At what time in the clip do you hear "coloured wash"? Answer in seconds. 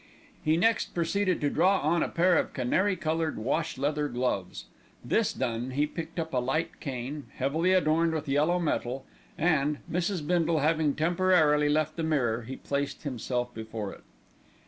2.95-3.77